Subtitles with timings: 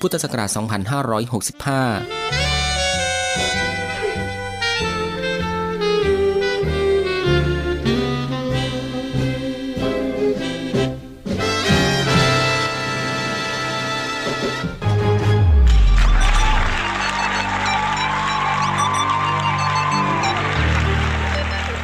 [0.00, 0.58] พุทธศักราช 2565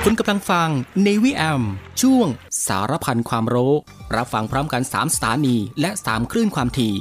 [0.06, 0.68] คุณกำลังฟัง
[1.04, 1.62] Navy AM
[2.02, 2.28] ช่วง
[2.66, 3.72] สารพันความรู้
[4.16, 6.94] รับฟังพร้อมกัน 3 สถานีและ 3 คลื่นความถี่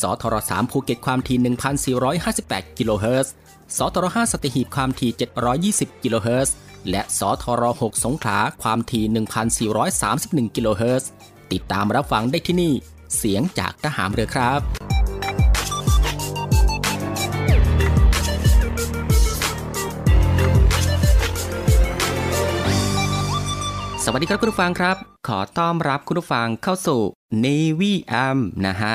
[0.00, 1.38] สทร3ภูเก็ตความถี่
[2.24, 3.32] 1,458 กิโลเฮิรตซ์
[3.76, 5.10] สทร5สัตหีบความถี่
[5.76, 6.54] 720 กิโลเฮิรตซ์
[6.90, 9.04] และสทร6สงขลาความถี่
[9.90, 11.10] 1,431 กิโลเฮิรตซ์
[11.52, 12.72] ติดตามรับฟังได้ที่นี่
[13.16, 14.60] เสียงจากทหารเรือครับ
[24.04, 24.96] สวัสดีครับคุณผู้ฟังครับ
[25.28, 27.00] ขอต้อนรับคุณผู้ฟังเข้าสู่
[27.44, 28.94] Navy AM นะฮะ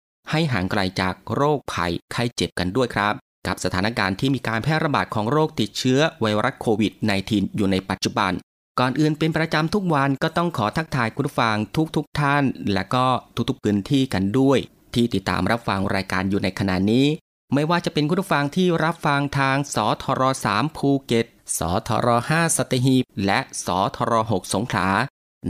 [0.29, 3.13] ให้ห่างไกลจากโรคภัยไข้เจ็บกันด้วยครับ
[3.47, 6.91] กับสถานการณ์ที่มีการแพร่ระบาดของโรคติดเชื้อไวรัสโควิด
[7.25, 8.31] -19 อยู่ในปัจจุบัน
[8.79, 11.55] ก่อนอื่นเป็นประจำทุกวันก็ต้องขอทักทายคุณผู้ฟัง
[11.95, 12.43] ทุกๆทท่าน
[12.73, 13.05] และก็
[13.49, 14.59] ทุกๆพื้นที่กันด้วย
[14.93, 17.07] ที่ติดตามรับฟังรายการอยู่ในขณะนี้
[17.53, 20.21] ไม่ว่าจะเป็นคุณผู้ฟังที่รับฟังทางสทร
[20.53, 21.25] 3ภูเก็ต
[21.57, 24.89] สทร5สตหีบและสทร6สงขลา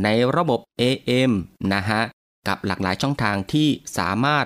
[0.03, 1.31] ในระบบ AM
[1.73, 2.01] นะฮะ
[2.47, 4.45] กับหลากหลายช่องทางที่สามารถ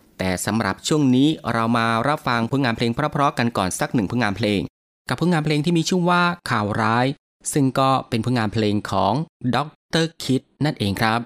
[0.23, 4.61] แต่สำหรับช่วงนี้เรามารับฟังผลงานเพลงเพราะๆกันก่อนสักหนึ่งผลงานเพลง
[5.09, 7.05] กับผลงานเพลงที่มีชื่อว่าข่าวร้าย
[7.53, 9.13] ซึ่งก็เป็นผลงานเพลงของ
[9.55, 9.57] ด
[10.03, 11.19] รคิดนั่นเองครับ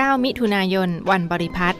[0.00, 1.78] 9 มิถุนายน วันบริพัตร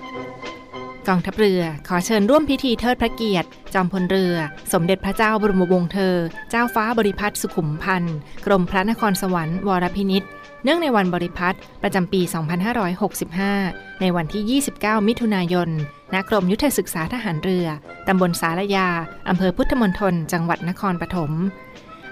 [1.09, 4.35] กองทัพเรือ ขอเชิญร่วมพิธีเทิดพระเกียรติ จอมพลเรือ
[4.73, 6.17] สมเด็จพระเจ้าบรมวงศ์เธอ
[6.51, 8.17] เจ้าฟ้าบริพัตรสุขุมพันธ์
[8.47, 10.23] กรมพระนครสวรรค์วรพินิษ
[10.65, 12.21] เนื่องในวันบริพัตรประจำปี
[13.31, 15.69] 2565 ในวันที่ 29 มิถุนายน
[16.15, 17.67] ณ กรมยุทธศึกษาทหารเรือ
[18.09, 18.89] ตำบลสารยา
[19.29, 21.33] อำเภอพุทธมณฑล จังหวัดนครปฐม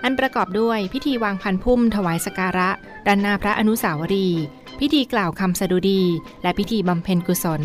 [0.05, 2.71] อันประกอบด้วยพิธีวางพันพุ่มถวายสการะ
[3.07, 4.43] ด้านหน้าพระอนุสาวรีย์
[4.81, 6.03] พิธีกล่าวคำสดุดี
[6.43, 7.63] และพิธีบำเพ็ญกุศล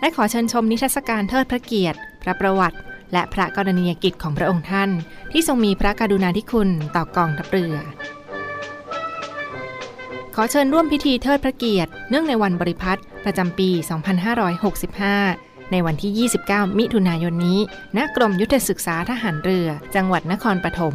[0.00, 2.78] และขอเชิญชมนิทรรศการเทิดพระเกียรติ พระประวัติ
[3.12, 4.90] และพระกรณียกิจของพระองค์ท่าน
[5.32, 7.74] ที่ทรงมีพระกรุณาธิคุณต่อกองทัพเรือ
[10.34, 13.68] ขอเชิญร่วมพิธีเทิดพระเกียรติ เนื่องในวันบริพัตรประจำปี
[14.90, 17.58] 2565ในวันที่ 29 มิถุนายนนี้
[17.96, 20.94] ณ กรมยุทธศึกษาทหารเรือ จังหวัดนครปฐม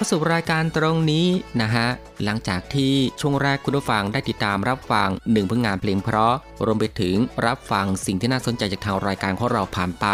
[0.00, 1.26] เข้าสู่รายการตรงนี้
[1.60, 1.88] นะฮะ
[2.24, 6.34] หลังจากที่ช่วงแรกคุณผู้ฟังได้ติดตามรับฟังหนึ่งผลงานเพลงเพราะ
[6.66, 7.16] รวมไปถึง
[7.46, 10.06] รับฟังสิ่งที่น่าสนใจจากทางรายการของเราผ่านไป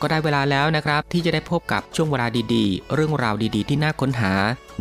[0.00, 4.32] ก็ได้เวลาแล้วนะครับ ที่จะได้พบกับช่วงเวลาดีๆ เรื่องราวดีๆ ที่น่าค้นหา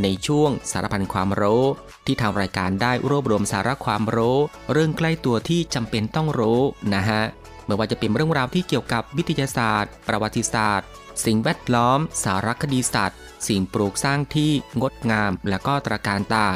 [0.03, 1.63] ในช่วงสารพันความรู้
[2.05, 4.37] ที่ทางรายการได้รวบรวมสาระความรู้
[4.71, 6.59] เรื่องใกล้ตัวที่จำเป็นต้องรู้
[6.95, 7.21] นะฮะ
[7.65, 10.87] ไม่ว่าจะเป็นเรื่องราวที่เกี่ยวกับวิทยาศาสตร์ ประวัติศาสตร์
[11.25, 16.47] สิ่งแวดล้อม สารคดีสัตว์ สิ่งปลูกสร้างที่งดงามและก็ตระการตา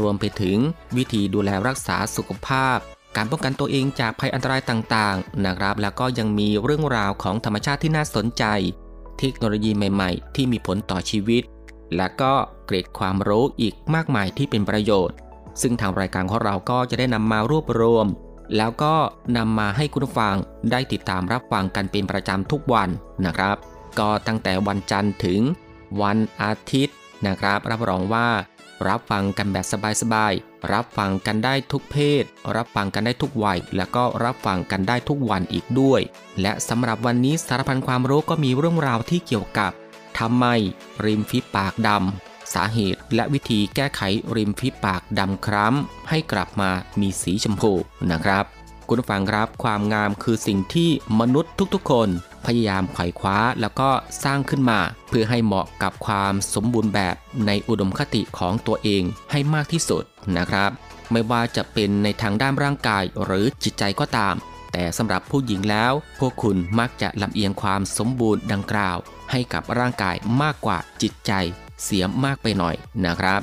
[0.00, 0.58] รวมไปถึง
[0.96, 2.78] วิธีดูแลรักษาสุขภาพ
[3.16, 8.44] การป้องกันตัวเองจากภัยอันตรายต่างๆ นะครับ แล้วก็ยังมีเรื่องราวของธรรมชาติที่น่าสนใจ
[9.18, 11.42] เทคโนโลยีใหม่ๆ ที่มีผลต่อชีวิต
[11.96, 12.32] และก็
[12.66, 15.16] เกร็ดความรู้อีกมากมายที่เป็นประโยชน์
[15.60, 18.06] ซึ่งทางรายการของเราก็จะได้นำมารวบรวม
[18.56, 18.94] แล้วก็
[19.36, 20.36] นำมาให้คุณฟัง
[20.70, 22.88] ได้ติดตามรับฟังกันเป็นประจำทุกวัน
[23.26, 23.56] นะครับ
[24.00, 25.40] ก็ตั้งแต่วันจันทร์ถึง
[26.02, 26.96] วันอาทิตย์
[27.26, 28.28] นะครับ รับรองว่า
[28.88, 29.66] รับฟังกันแบบ
[30.02, 32.24] สบายๆ รับฟังกันได้ทุกเพศ
[32.56, 36.00] รับฟังกันได้ทุกวัย และก็รับฟังกันได้ทุกวันอีกด้วย
[36.40, 39.72] และสำหรับวันนี้สารพันความรู้ก็มีเรื่องราวที่เกี่ยวกับ
[40.18, 40.46] ทำไม
[41.04, 44.00] ริมฝีปากดำสาเหตุและวิธีแก้ไข
[44.36, 46.70] ริมฝีปากดำคล้ำให้กลับมา
[47.00, 47.72] มีสีชมพู
[48.10, 48.44] นะครับ
[48.88, 52.08] คุณฟังครับความงามคือสิ่งที่มนุษย์ทุกๆ คน
[52.46, 53.90] พยายามไขว่คว้าแล้วก็
[54.24, 57.14] สร้างขึ้นมา เพื่อให้เหมาะกับความสมบูรณ์แบบ
[57.46, 60.02] ในอุดมคติของตัวเองให้มากที่สุด
[60.36, 60.70] นะครับ
[61.12, 64.34] ไม่ว่าจะเป็นในทางด้านร่างกายหรือจิตใจก็ตาม
[64.72, 68.98] แต่สำหรับผู้หญิงแล้ว พวกคุณมักจะลำเอียงความสมบูรณ์ดังกล่าว
[69.30, 71.32] ให้กับร่างกายมากกว่าจิตใจ
[71.82, 72.74] เสียมากไปหน่อย
[73.04, 73.40] นะครับ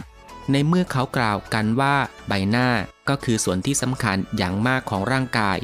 [0.51, 1.96] ในเมื่อเขากล่าวกันว่า
[2.27, 2.67] ใบหน้า
[3.10, 5.58] ก็คือส่วนที่สำคัญอย่างมากของร่างกาย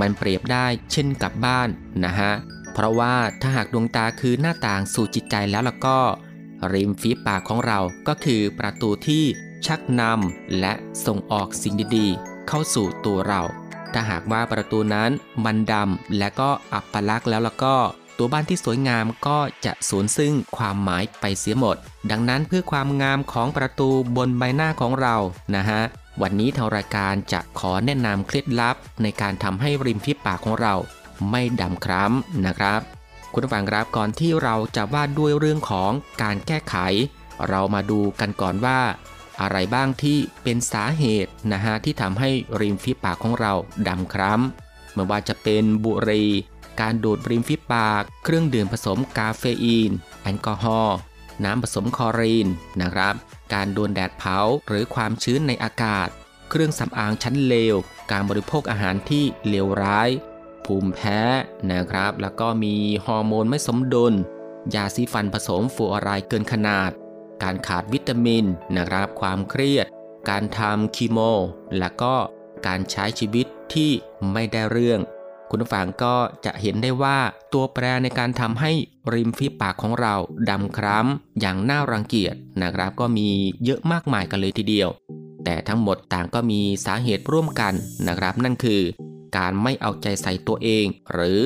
[0.00, 1.68] มันเปรียบได้เช่นกับบ้าน
[2.04, 2.32] นะฮะ
[2.74, 5.98] เพราะว่าถ้าหากดวงตาคือหน้าต่างสู่จิตใจแล้วล่ะก็
[6.72, 9.24] ริมฝีปากของเราก็คือประตูที่
[9.66, 10.72] ชักนำและ
[11.06, 13.42] ส่งออกสิ่งดีๆ เข้าสู่ตัวเรา
[13.92, 15.10] ถ้าหากว่าประตูนั้น
[15.44, 17.76] มันดำและก็อับปลักแล้วล่ะก็
[18.18, 21.76] ตัวบ้านที่สวยงามก็จะสูญซึ่งความหมายไปเสียหมด
[22.10, 25.16] ดังนั้นเพื่อความงามของประตูบนใบหน้าของเรา
[25.54, 25.82] นะฮะ
[26.22, 30.74] วันนี้ทางรายการจะขอแนะนำเคล็ดลับในการทำให้ริมฝีปากของเรา
[31.30, 32.80] ไม่ดำคล้ำนะครับ
[33.32, 35.90] คุณผู้ฟังครับก่อนที่เราจะว่าด้วยเรื่องของ
[36.22, 36.76] การแก้ไข
[37.48, 38.80] เรามาดูกันก่อนว่า
[39.40, 43.52] อะไรบ้างที่เป็นสาเหตุนะฮะที่ทำให้ริมฝีปากของเรา
[43.88, 46.30] ดำคล้ำไม่ว่าจะเป็นบุหรี่
[46.80, 49.90] การดูดริมฝีปาก เครื่องดื่มผสมกาเฟอีน
[50.22, 50.96] แอลกอฮอล์
[51.44, 52.48] น้ำผสมคลอรีน
[52.80, 53.14] นะครับ
[53.54, 54.38] การโดนแดดเผา
[54.68, 56.08] หรือความชื้นในอากาศ
[56.50, 57.76] เครื่องสำอางชั้นเลว
[58.10, 60.08] การบริโภคอาหารที่เลวร้าย
[60.66, 61.20] ภูมิแพ้
[61.70, 64.14] นะครับ แล้วก็มีฮอร์โมนไม่สมดุล
[64.74, 66.90] ยาสีฟันผสมฟลูออไรด์เกินขนาด
[67.42, 68.44] การขาดวิตามิน
[68.76, 69.86] นะครับ ความเครียด
[70.30, 71.18] การทำคีโม
[71.78, 72.14] และก็
[72.66, 73.90] การใช้ชีวิตที่
[74.32, 75.00] ไม่ได้เรื่อง
[75.50, 76.14] คุณผู้ฟังก็
[76.44, 77.18] จะเห็นได้ว่า
[77.52, 78.72] ตัวแปรในการทำให้
[79.14, 80.14] ริมฝีปากของเรา
[80.50, 83.28] ดำคล้ำอย่างน่ารังเกียจนะครับ ก็มี
[83.64, 84.88] เยอะมากมายกันเลยทีเดียว
[85.44, 87.74] แต่ทั้งหมดต่างก็มีสาเหตุร่วมกัน
[88.06, 88.82] นะครับ นั่นคือ
[89.36, 91.40] การไม่เอาใจใส่ตัวเอง หรือ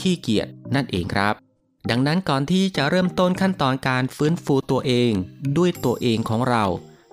[0.00, 1.34] ขี้เกียจนั่นเองครับ
[1.90, 5.12] ดังนั้นก่อนที่จะเริ่มต้นขั้นตอนการฟื้นฟูตัวเอง
[5.58, 6.64] ด้วยตัวเองของเรา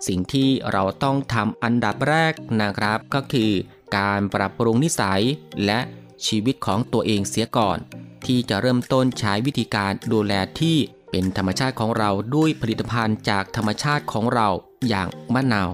[0.08, 3.52] สิ่งที่เราต้องทำอันดับแรกนะครับ ก็คือ
[3.98, 5.22] การปรับปรุงนิสัย
[5.66, 5.80] และ
[6.28, 7.78] ชีวิตของตัวเองเสียก่อน
[8.26, 10.78] ที่จะเริ่มต้นใช้วิธีการดูแลที่
[11.12, 14.48] เป็นธรรมชาติของเราด้วยผลิตภัณฑ์จากธรรมชาติของเรา
[14.88, 15.70] อย่างมะนาว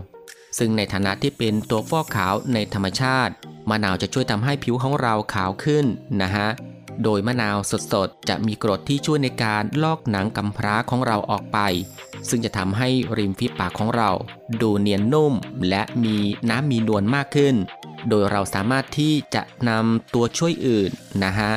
[0.58, 3.34] ซึ่งในฐานะที่เป็นตัวฟอกขาวในธรรมชาติ
[3.72, 5.86] มะนาวจะช่วยทำให้ผิวของเราขาวขึ้น
[6.22, 6.48] นะฮะ
[7.04, 7.58] โดยมะนาว
[7.94, 11.60] สดๆ จะมีกรดที่ช่วยในการลอกหนังกำพร้าของเราออกไป
[12.30, 14.10] ซึ่งจะทำให้ริมฝีปากของเรา
[14.62, 15.34] ดูเนียนนุ่ม
[15.70, 16.16] และมี
[16.50, 17.56] น้ำมีนวลมากขึ้น
[18.10, 20.90] โดยเราสามารถที่จะนำตัวช่วยอื่น
[21.24, 21.52] นะฮะ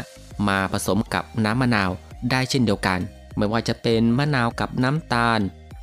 [0.48, 1.90] มาผสมกับน้ำมะนาว
[2.30, 3.00] ได้เช่นเดียวกัน
[3.36, 5.40] ไม่ว่าจะเป็นมะนาวกับน้ำตาล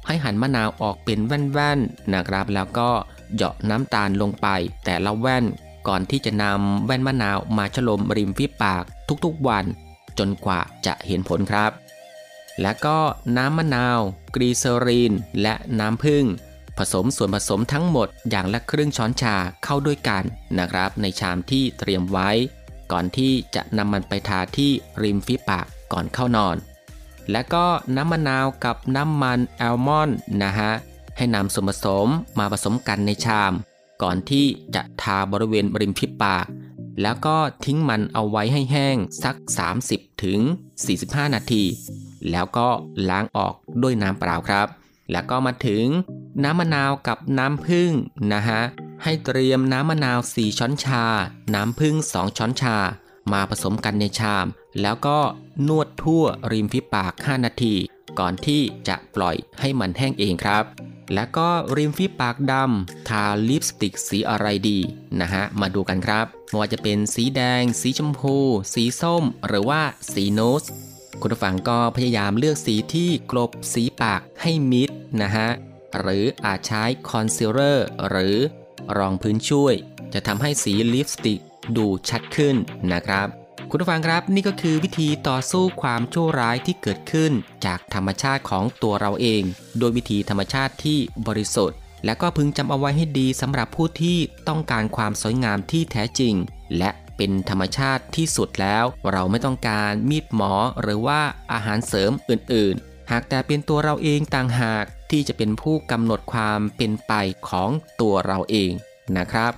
[0.07, 2.89] ให้หั่นมะนาวออกเป็นแว่นๆนะครับ แล้วก็
[3.33, 4.47] เหยาะน้ำตาลลงไป
[4.85, 5.45] แต่ละแว่น
[5.88, 8.83] ก่อนที่จะนำแว่นมะนาวมาฉลมริมฝีปาก
[9.25, 9.65] ทุกๆวัน
[10.19, 11.71] จนกว่าจะเห็นผลครับ
[12.61, 13.00] และก็
[13.38, 14.00] น้ำมะนาว
[14.35, 16.25] กลีเซอรีน และน้ำผึ้ง
[16.77, 20.23] ผสมส่วนผสมทั้งหมดอย่างละครึ่งช้อนชาเข้าด้วยกัน
[20.59, 22.29] นะครับ ในชามที่เตรียมไว้
[22.91, 24.71] ก่อนที่จะนำมันไปทาที่
[25.03, 26.57] ริมฝีปากก่อนเข้านอน
[27.31, 30.71] และก็น้ำมะนาวกับน้ำมันอัลมอนด์นะฮะ
[31.17, 32.07] ให้นำส่วนผสม
[32.39, 33.53] มาผสมกันในชาม
[34.01, 36.46] ก่อนที่จะทาบริเวณริมฝีปาก
[37.01, 39.36] แล้วก็ทิ้งมันเอาไว้ให้แห้งสัก
[39.79, 40.39] 30ถึง
[40.88, 41.63] 45 นาที
[42.31, 42.67] แล้วก็
[43.10, 44.67] ล้างออกด้วยน้ำเปล่าครับ
[45.12, 45.86] แล้วก็มาถึง
[46.43, 47.91] น้ำมะนาวกับน้ำผึ้ง
[48.34, 48.62] นะฮะ
[49.03, 51.03] ให้เตรียมน้ำมะนาว 4 ช้อนชา
[51.55, 52.77] น้ำผึ้ง 2 ช้อนชา
[53.31, 54.46] มาผสมกันในชาม
[54.81, 55.20] แล้วก็
[55.67, 57.75] นวดทั่วริมฝีปาก 5 นาที
[58.20, 60.63] ก่อนที่จะปล่อยให้มันแห้งเองครับ
[61.13, 64.80] แล้วก็ริมฝีปากดำทาลิปสติกสีอะไรดี
[65.22, 68.38] นะฮะ มาดูกันครับไม่ว่าจะเป็นสีแดง สีชมพู
[68.74, 69.82] สีส้ม หรือว่า
[70.13, 70.63] สีโนส
[71.22, 74.89] คุณผู้ฟังก็พยายามเลือกสีที่กลบสีปากให้มิด
[75.22, 75.50] นะฮะ
[76.00, 78.38] หรืออาจใช้คอนซีลเลอร์หรือ
[78.98, 79.74] รองพื้นช่วย
[80.13, 81.39] จะทำให้สีลิปสติก
[81.77, 82.56] ดูชัดขึ้น
[82.94, 83.40] นะครับ
[83.74, 87.32] คุณผู้ฟังครับนี่ก็คือวิธีต่อสู้ความชั่วร้ายที่เกิดขึ้น
[87.66, 89.44] จากธรรมชาติของตัวเราเอง
[89.80, 96.34] โดยวิธีธรรมชาติที่บริสุทธิ์ และก็พึงจำเอาไว้ให้ดีสำหรับผู้ที่ต้องการความสวยงามที่แท้จริง
[96.77, 107.14] และเป็นธรรมชาติที่สุดแล้ว เราไม่ต้องการมีดหมอหรือว่าอาหารเสริมอื่น ๆ หากแต่เป็นตัวเราเองต่างหากที่จะเป็นผู้กำหนดความเป็นไป
[107.50, 107.70] ของ
[108.01, 108.72] ตัวเราเอง
[109.18, 109.53] นะครับ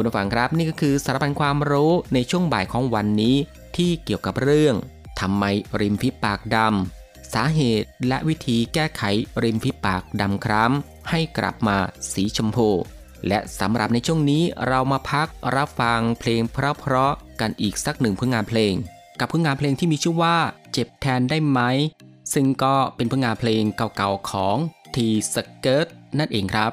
[0.00, 3.36] คุณผู้ฟังครับนี่ก็คือสารพันความรู้ในช่วงบ่ายของวันนี้
[3.78, 4.74] ที่เกี่ยวกับเรื่อง
[5.20, 5.44] ทำไม
[5.80, 9.02] ริมฝีปากดำ สาเหตุและวิธีแก้ไข
[9.42, 11.76] ริมฝีปากดำคล้ำให้กลับมา
[12.12, 12.68] สีชมพู
[13.28, 18.74] และสำหรับในช่วงนี้เรามาพักรับฟังเพลงเพราะๆกันอีกสักหนึ่งผลงานเพลง
[19.20, 20.36] กับผลงานเพลงที่มีชื่อว่า
[20.72, 21.60] เจ็บแทนได้ไหม
[22.34, 24.56] ซึ่งก็เป็นผลงานเพลงเก่าๆของ
[24.94, 25.86] ทีสเกิร์ต
[26.18, 26.72] นั่นเองครับ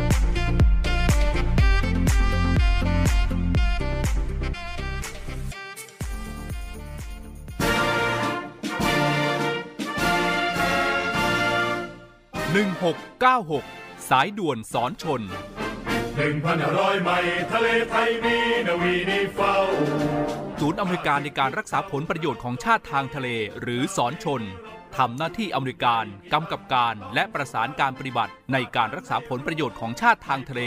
[12.91, 15.21] 1696 สายด่วนสอนชน
[16.17, 19.55] หนึ่งพันร้อยไมล์ทะเลไทยมีนาวีนีเฝ้า
[20.59, 23.27] ศูนย์อเมริการในการรักษาผลประโยชน์ของชาติทางทะเล
[23.61, 24.41] หรือสอนชน
[24.97, 30.61] ทำหน้าที่อเมริการกำกับการและประสานการปฏิบัติในการรักษาผลประโยชน์ของชาติทางทะเล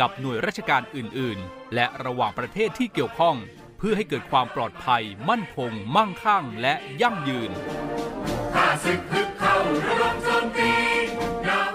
[0.00, 3.36] กับหน่วยราชการอื่น ๆ และระหว่างประเทศที่เกี่ยวข้อง
[3.78, 7.50] เพื่อให้เกิดความปลอดภัย มั่นคง มั่งคั่ง และยั่งยืน
[8.54, 8.56] พ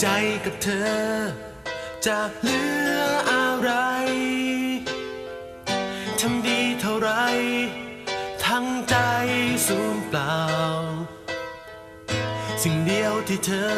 [0.00, 0.08] ใจ
[0.44, 0.96] กับเธอ
[2.06, 2.62] จะเหลื
[2.96, 3.00] อ
[3.32, 3.70] อะไร
[6.20, 7.10] ทำดีเท่าไร
[8.44, 8.96] ทั้งใจ
[9.66, 10.40] สูญเปล่า
[12.62, 13.76] สิ่งเดียวที่เธอ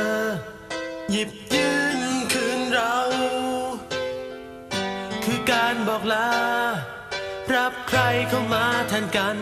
[1.10, 2.00] หยิบยื่น
[2.32, 2.96] คืนเรา
[5.24, 6.30] คือการบอกลา
[7.54, 9.38] รับใครเข้ามาแทนกัน